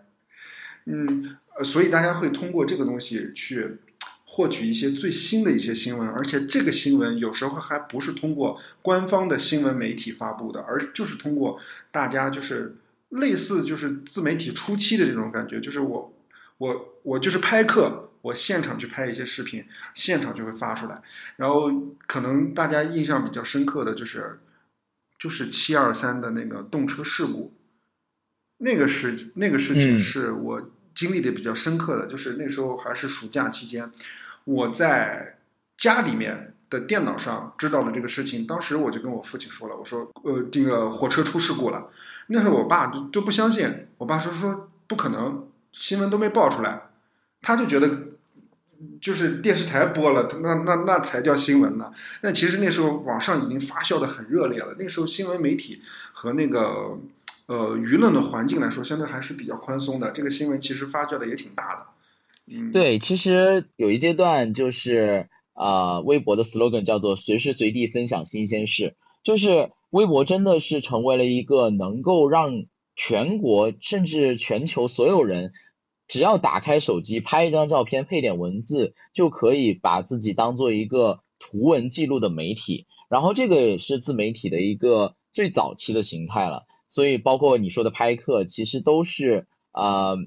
[0.88, 1.38] 嗯。
[1.58, 3.80] 呃，所以大家会通过这个东西去
[4.26, 12.76] 获取一些最新的一些新闻，而且这个新闻有时候还不是通过官方的新闻媒体发布的，而就是通过大家就是
[13.10, 16.14] 类似就是自媒体初期的这种感觉，就是我
[16.60, 21.02] 我我就是拍客，我现场去拍一些视频，现场就会发出来。
[21.38, 21.72] 然后
[22.06, 24.38] 可能大家印象比较深刻的就是
[25.18, 27.52] 就是七二三的那个动车事故，
[28.58, 30.70] 那个事那个事情是我。
[30.98, 33.92] 经历的比较深刻的就是那时候还是暑假期间，
[34.46, 35.38] 我在
[35.78, 38.48] 家里面的电脑上知道了这个事情。
[38.48, 41.92] 当时我就跟我父亲说了，我说：“呃，这个火车出事故了。”
[42.34, 46.90] 那时候我爸就都不相信，我爸说说不可能，新闻都没报出来，
[47.44, 48.08] 他就觉得
[49.00, 51.92] 就是电视台播了，那那那才叫新闻呢。
[52.24, 55.80] 但其实那时候网上已经发酵的很热烈了，那时候新闻媒体
[56.12, 56.98] 和那个。
[57.48, 60.12] 呃，舆论的环境来说，相对还是比较宽松的。
[60.12, 61.86] 这个新闻其实发酵的也挺大的。
[62.54, 75.54] 嗯，对，其实有一阶段就是啊，微博的 slogan 叫做“随时随地分享新鲜事”，就是微博真的是成为了一个能够让全国甚至全球所有人，
[76.08, 82.88] 只要打开手机拍一张照片，配点文字，就可以把自己当做一个图文记录的媒体。
[83.10, 86.66] 然后这个也是自媒体的一个最早期的形态了。
[86.90, 90.18] 所以，包括你说的拍客，其实都是呃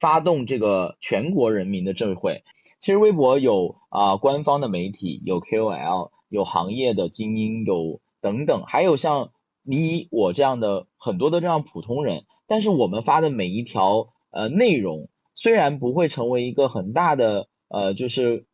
[0.00, 2.42] 发动这个全国人民的智慧。
[2.80, 9.30] 其实微博有啊官方的媒体，有 KOL，有行业的精英，有等等，还有像
[9.62, 12.24] 你我这样的很多的这样普通人。
[12.48, 18.46] 但是我们发的每一条呃内容，虽然不会成为一个很大的呃就是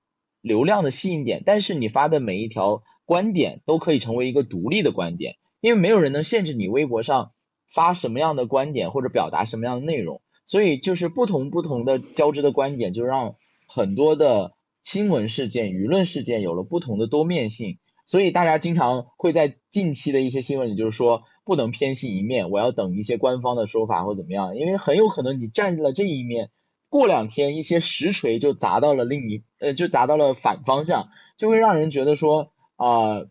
[0.42, 7.32] 流量的吸引点，但是你发的每一条观点都可以成为一个独立的观点，因为没有人能限制你微博上。
[7.68, 17.78] 发什么样的观点或者表达什么样的内容，所以就是不同不同的交织的观点，就让很多的新闻事件、舆论事件有了不同的多面性。
[18.06, 26.48] 所以大家经常会在近期的一些新闻里，就是说不能偏信一面，我要等一些官方的说法或怎么样，因为很有可能你站了这一面，
[26.88, 33.26] 过两天一些实锤就砸到了另一呃，就砸到了反方向，就会让人觉得说啊，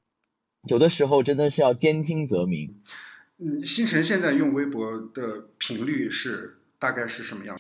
[0.68, 2.76] 有的时候真的是要兼听则明。
[3.40, 7.60] 嗯，星辰现在用微博的频率是大概是什么样？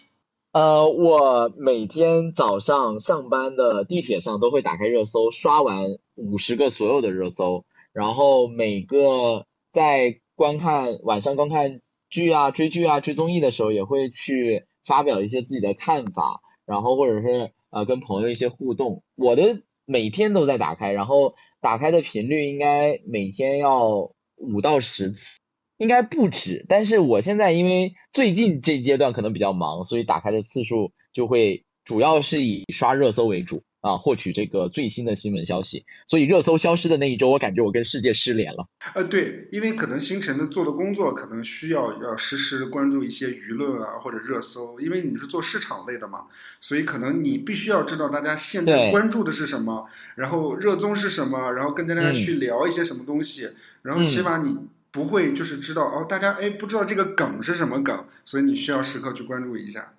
[0.52, 5.86] 呃，我每天早上上班的地铁上都会打开热搜，刷完
[6.16, 7.64] 五十个所有的热搜，
[7.94, 19.04] 然后每个在观看晚上观看剧啊、追剧啊、追综艺的时候，也会去发表一些自己的看法，然后或者是呃跟朋友一些互动。
[19.14, 25.38] 我的每天都在打开，然后打开的频率应该每天要五到十次。
[25.78, 35.86] 应该不止，但是我现在因为最近这阶段可能比较忙，所以打开的次数就会主要是以刷热搜为主啊，获取这个最新的新闻消息。
[36.08, 38.68] 所以热搜消失的那一周，我感觉我跟世界失联了。
[38.96, 46.22] 呃，对，因为可能星辰的做的工作可能需要要实时关注一些舆论啊或者热搜，因为你是做市场类的嘛，
[46.60, 53.50] 所以可能你必须要知道大家现在关注的是什么，然后热衷是什么，然后跟大家去聊一些什么东西，
[53.84, 54.58] 然后起码你。
[54.98, 59.94] 不会，就是知道哦，大家哎不知道这个梗是什么梗，所以你需要时刻去关注一下。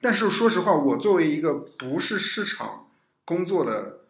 [0.00, 2.88] 但是说实话，我作为一个不是市场
[3.24, 4.00] 工作的，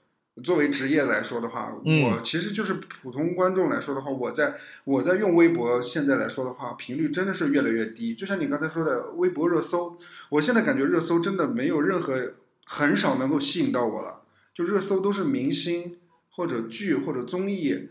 [0.42, 2.72] 作为职业来说的话，我其实就是
[3.02, 8.14] 普通观众来说的话，我在我在用微博，现在来说的话，频率真的是越来越低。
[8.14, 9.98] 就像你刚才说的，微博热搜，
[10.30, 12.32] 我现在感觉热搜真的没有任何
[12.64, 14.22] 很少能够吸引到我了，
[14.54, 15.98] 就热搜都是明星
[16.30, 17.90] 或者剧或者综艺。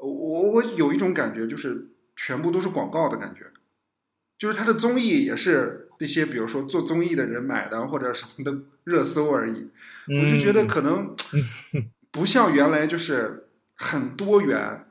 [0.00, 3.46] 我我有一种感觉，就是全部都是广告的感觉，
[4.38, 9.68] 就是他的综艺也是那些比如说做综艺的人买的或者什么的热搜而已。
[10.06, 11.14] 我就觉得可能
[12.10, 14.86] 不像原来就是很多元，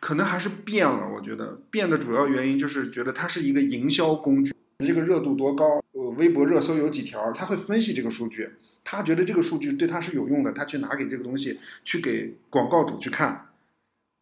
[0.00, 1.08] 可能还是变了。
[1.14, 8.50] 我觉得变的主要原因就是觉得它是一个营销工具，这个热度多高，呃，微博热搜有几条，他会分析这个数据，
[8.82, 13.46] 他觉得这个数据对他是有用的，他去拿给这个东西去给广告主去看。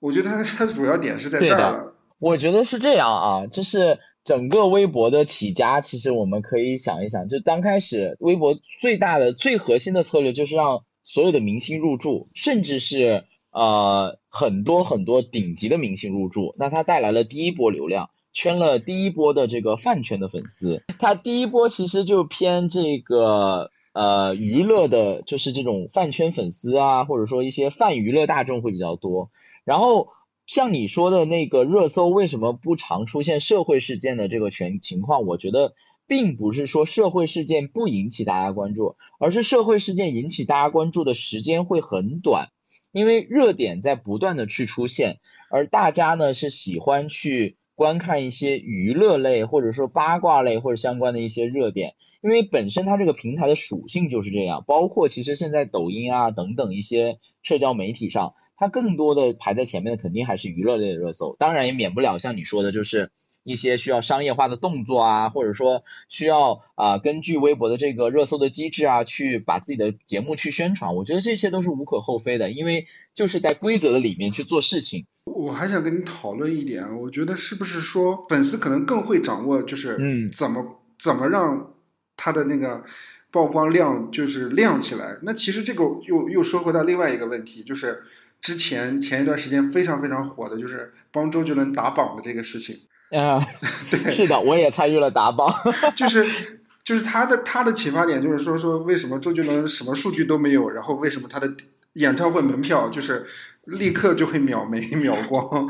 [0.00, 1.92] 我觉得它它主要点是在这儿。
[2.18, 20.82] 我觉得是这样啊，就是整个微博的起家，其实我们可以想一想，就刚开始微博最大的、最核心的策略就是让所有的明星入驻，甚至是呃很多很多顶级的明星入驻，那它带来了第一波流量，圈了第一波的这个饭圈的粉丝。
[20.98, 29.30] 它第一波其实就偏这个呃娱乐的，就是这种饭圈粉丝啊，或者说一些泛娱乐大众会比较多。
[29.68, 30.08] 然后
[30.46, 35.74] 像你说的那个热搜为什么不常出现社会事件的这个全情况，我觉得
[36.06, 42.48] 并不是说社会事件不引起大家关注，而是社会事件引起大家关注的时间会很短，
[42.92, 45.18] 因为热点在不断的去出现，
[45.50, 58.32] 而大家呢是喜欢去观看一些娱乐类或者说八卦类或者相关的一些热点，因为本身它这个平台的属性就是这样，包括其实现在抖音啊等等一些社交媒体上。
[58.58, 63.12] 它更多的排在前面的肯定还是娱乐类的热搜，当然也免不了像你说的，就是
[63.44, 70.96] 一些需要商业化的动作啊，或者说需要啊根据微博的这个热搜的机制啊，去把自己的节目去宣传。
[70.96, 75.06] 我觉得这些都是无可厚非的，因为就是在规则的里面去做事情。
[75.24, 81.74] 我还想跟你讨论一点，我觉得是不是说粉丝可能更会掌握，就是嗯怎么怎么让
[82.16, 82.82] 他的那个
[83.30, 85.16] 曝光量就是亮起来。
[85.22, 88.02] 那其实这个又又说回到另外一个问题，就是。
[88.40, 92.78] 之前前一段时间非常非常火的就是帮周杰伦打榜的这个事情
[93.10, 93.38] 啊，
[93.90, 95.52] 对， 是的，我也参与了打榜，
[95.96, 96.24] 就是
[96.84, 101.52] 就是他的他的启发点就是说说为什么周杰伦什么数据都没有，然后为什么他的
[101.94, 103.26] 演唱会门票就是
[103.64, 105.68] 立刻就会秒没秒光，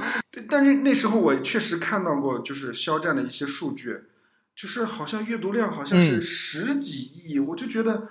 [0.48, 3.96] 但是那时候我确实看到过就是肖战的一些数据，
[4.54, 8.08] 就是好像阅读量好像是十几亿，我就觉得。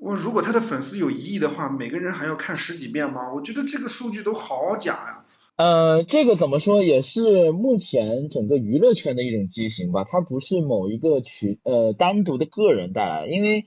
[0.00, 3.32] 我如果他的粉丝有一亿的话，每个人还要看十几遍吗？
[3.34, 5.20] 我觉得这个数据都好假呀。
[5.56, 13.66] 呃，这个怎么说也是目前整个娱乐圈的一种畸形吧，它不是某一个群呃单独的个人带来，因为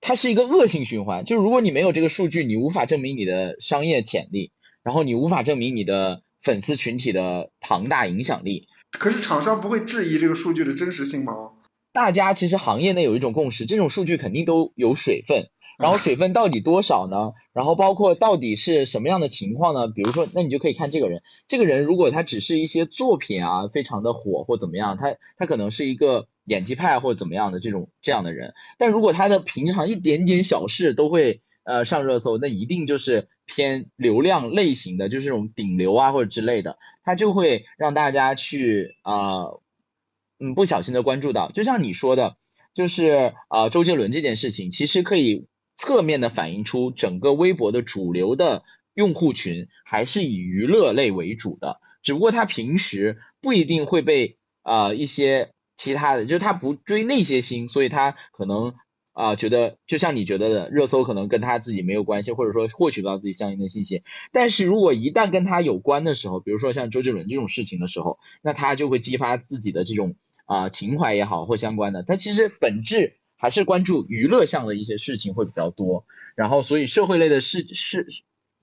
[0.00, 1.24] 它是一个恶性循环。
[1.24, 4.50] 就如果你没有这个数据，你无法证明你的商业潜力，
[4.82, 8.66] 然后你无法证明你的粉丝群体的庞大影响力。
[8.98, 11.32] 可是厂商不会质疑这个数据的真实性吗？
[11.94, 17.34] 大家其实行业内有一种共识，这种数据肯定都有水分，然后水分到底多少呢？
[17.52, 19.86] 然后包括到底是什么样的情况呢？
[19.86, 39.44] 比如说，那你就可以看这个人，这个人如果他只是一些作品啊非常的火或怎么样，他他可能是一个演技派或者怎么样的这种这样的人，但如果他的平常一点点小事都会呃上热搜，那一定就是偏流量类型的，就是这种顶流啊或者之类的，他就会让大家去啊。
[40.38, 42.36] 嗯，不小心的关注到，就像你说的，
[42.74, 48.64] 就是啊，周杰伦这件事情，其实可以侧面的反映出整个微博的主流的
[48.94, 58.74] 用户群还是以娱乐类为主的，只不过他平时不一定会被啊一些其他的，就是他不追那些星，所以他可能
[59.14, 64.02] 啊觉得就像你觉得的，热搜可能跟他自己没有关系，或者说获取不到自己相应的信息。
[64.32, 72.02] 但是如果一旦跟他有关的时候，比如说像周杰伦这种事情的时候，那他就会激发自己的这种啊情怀也好或相关的。
[72.02, 76.04] 他其实本质还是关注娱乐项的一些事情会比较多。
[76.34, 78.08] 然后所以社会类的事事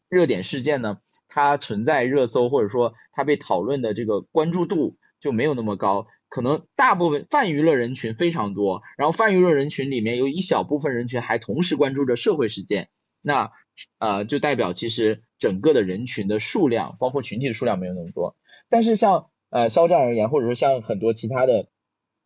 [0.09, 0.99] 热点事件呢，
[1.29, 6.07] 它存在热搜或者说它被讨论的这个关注度就没有那么高。
[6.31, 12.87] 可能大部分泛娱乐人群非常多，然后泛娱乐人群里面有一小部分人群还同时关注着社会事件，
[13.21, 13.51] 那
[13.99, 18.37] 呃就代表其实整个的人群的数量，包括群体的数量没有那么多。
[18.69, 21.67] 但是像呃肖战而言，或者说像很多其他的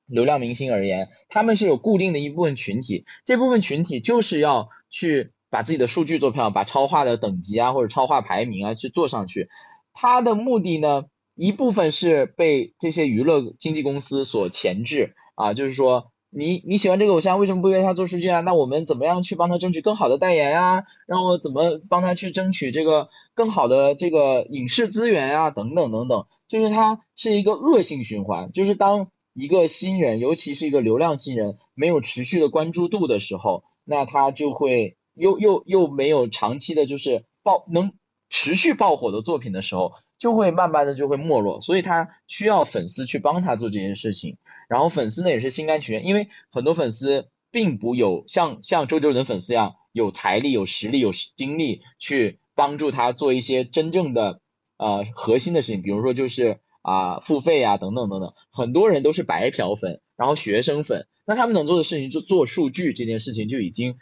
[0.05, 9.49] 流量明星而言，他们是有固定的一部分群体，这部分群体就是要去把自己的数据做漂亮，把超话的等级啊或者超话排名啊去做上去，
[9.93, 11.05] 他的目的呢？
[11.35, 18.39] 一部分是被这些娱乐经纪公司所钳制啊，就是说你你喜欢这个偶像，为什么不为他做数据啊？
[18.41, 20.83] 那我们怎么样去帮他争取更好的代言啊？
[21.07, 25.51] 让我怎么帮他去争取这个更好的这个影视资源啊？
[25.51, 28.51] 等等等等，就是它是一个恶性循环。
[28.51, 37.91] 就是当一个新人，尤其是一个流量新人，没有持续的关注度的时候，那他就会又又又没有长期的，就是爆能
[38.29, 39.91] 持续爆火的作品的时候。
[40.25, 54.41] 就会慢慢的就会没落，所以他需要粉丝去帮他做这件事情，然后粉丝呢也是心甘情愿，因为很多粉丝并不有像像周杰伦粉丝一样有财力、有实力、有精力去帮助他做一些真正的
[54.77, 63.97] 呃核心的事情，比如说就是啊付费啊等等等等，很多人都是白嫖粉，然后学生粉，那他们能做的事情就做数据这件事情就已经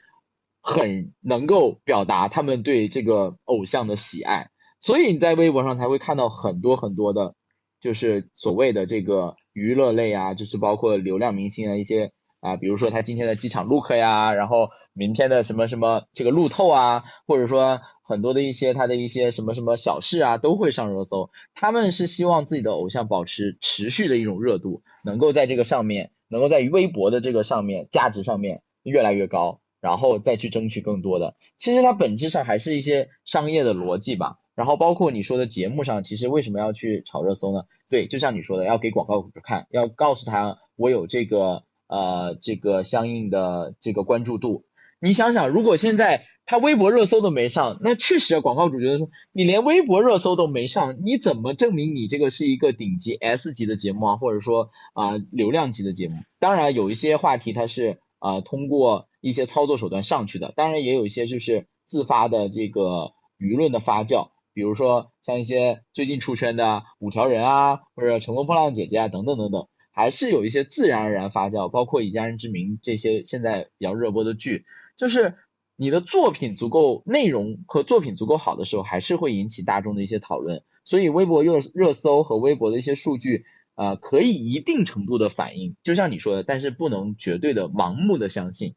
[0.62, 4.52] 很能够表达他们对这个偶像的喜爱。
[4.84, 7.36] 所以你在微博上才会看到很多很多的，
[7.80, 12.12] 就是所谓的这个娱乐类啊，就是包括流量明星啊一些
[12.42, 21.30] 啊，比如说他今天的机场 look 呀，然后明天的什么什么这个路透啊，或者说很多的一些他的一些什么什么小事啊，都会上热搜。
[21.56, 31.38] 他们是希望自己的偶像保持持续的一种热度，能够在这个上面，能够在微博的这个上面价值上面越来越高，然后再去争取更多的。
[31.56, 34.40] 其实它本质上还是一些商业的逻辑吧。
[34.56, 37.64] 然后包括你说的节目上，其实为什么要去炒热搜呢？
[37.90, 44.66] 对，就像你说的，要给广告主看，要告诉他我有这个呃这个相应的这个关注度。
[45.00, 56.16] 你想想，如果现在他微博热搜都没上，那确实广告主觉得说你连微博热搜都没上，你怎么证明你这个是一个顶级 S 级的节目啊，或者说啊流量级的节目？
[56.40, 64.30] 当然有一些话题它是啊通过一些操作手段上去的，当然也有一些就是自发的这个舆论的发酵。
[64.54, 71.70] 比如说像一些最近出圈的五条人啊，或者乘风破浪姐姐啊，等等等等，还是有一些自然而然发酵。
[71.70, 75.36] 包括以家人之名这些现在比较热播的剧，就是
[75.76, 80.64] 你的作品足够内容和作品足够好的时候，还是会引起大众的一些讨论。
[80.84, 83.46] 所以微博热热搜和微博的一些数据，
[83.76, 88.76] 呃，可以一定程度的反映，就像你说的，但是不能绝对的盲目的相信。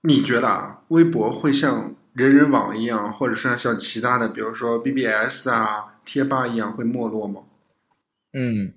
[0.00, 1.94] 你觉得啊，微博会像？
[2.14, 7.42] 人人网一样，或者是像其他的，比如说 BBS 啊、贴吧一样，会没落吗？
[8.32, 8.74] 嗯，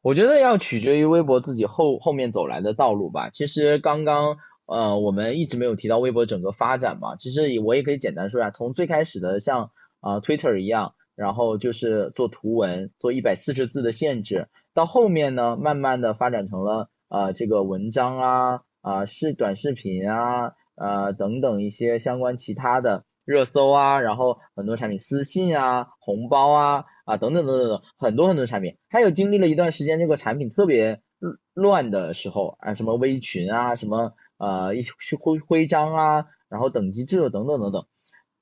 [0.00, 3.30] 我觉得要取决于微博自己后后面走来的道路吧。
[3.30, 4.36] 其实刚刚
[4.66, 7.16] 呃，我们一直没有提到微博整个发展嘛。
[7.16, 20.52] 其实我也可以简单说一下，从最开始的像啊 Twitter 一样，然后就是做图文，做一百四十字的限制，到后面呢，慢慢的发展成了啊这个文章啊啊是短视频啊。
[20.74, 31.02] 呃，等等一些相关其他的热搜啊，然后很多产品私信啊、红包啊啊等等等等等很多很多产品，还有经历了一段时间这个产品特别
[31.52, 37.86] 乱的时候啊，什么微群啊，什么呃一些徽徽章啊，然后等级制度等等等等。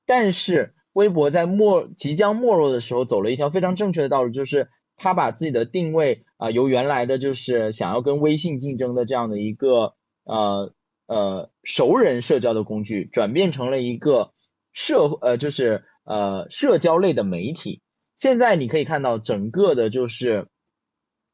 [0.05, 10.73] 但是微博在没即将没落的时候，走了一条非常正确的道路，就是他把自己的定位啊，由原来的就是想要跟微信竞争的这样的一个呃。
[11.11, 14.31] 呃，熟人社交的工具转变成了一个
[14.71, 17.81] 社呃，就是呃社交类的媒体。
[18.15, 20.47] 现在你可以看到，整个的就是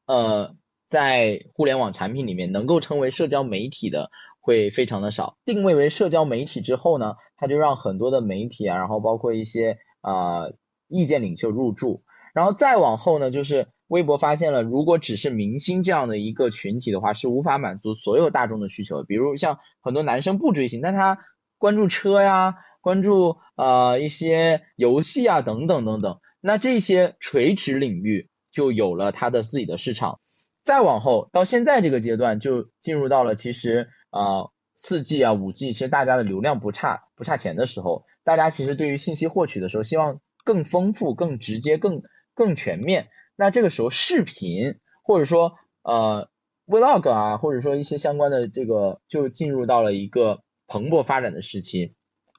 [0.04, 0.56] 呃，
[0.88, 4.10] 在互联网产品里面，能够称为社交媒体的
[4.40, 5.38] 会非常的少。
[5.44, 10.48] 定位为社交媒体之后呢，它就让很多的媒体啊，然后包括一些啊
[10.88, 12.02] 意见领袖入驻。
[12.34, 19.02] 然后再往后呢，就是微博发现了，如果只是明星这样的一个群体的话，是无法满足所有大众的需求。
[19.02, 21.18] 比如像很多男生不追星，但他
[21.56, 30.20] 关注车呀，关注呃一些游戏啊等等等等，那这些垂直领域就有了他的自己的市场。
[30.64, 42.02] 再往后到现在这个阶段，就进入到了其实啊四 G 啊五 G，其实大家的流量不差不差钱的时候，大家其实对于信息获取的时候，希望更丰富、更直接、更
[42.34, 43.08] 更全面。
[43.40, 44.74] 那这个时候视频
[45.04, 46.28] 或者说呃
[46.66, 51.94] Vlog 啊，或者说一些相关的这个，就进入到了一个蓬勃发展的时期。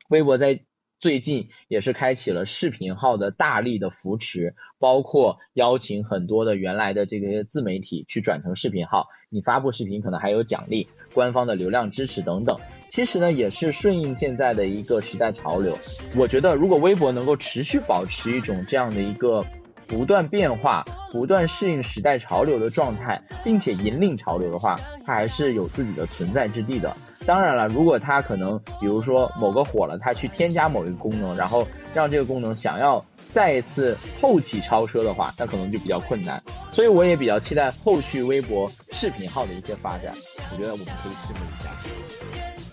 [0.09, 0.65] 微博在
[0.99, 12.59] 最近也是开启了视频号的大力的扶持，包括邀请很多的原来的这个自媒体去转成视频号，你发布视频可能还有奖励，官方的流量支持等等。
[12.89, 15.77] 其实呢，也是顺应现在的一个时代潮流。
[16.17, 19.45] 我觉得，如果微博能够持续保持一种这样的一个
[19.89, 26.95] 不断变化、不断适应时代潮流的状态，并且引领潮流的话，它还是有自己的存在之地的。
[27.25, 36.41] 当然了，如果它可能，比如说某个火了，它去添加某一个功能，然后让这个功能想要再一次后起超车的话，那可能就比较困难。
[36.71, 40.13] 所以我也比较期待后续微博视频号的一些发展。
[40.51, 42.68] 我觉得我们可以拭目以待。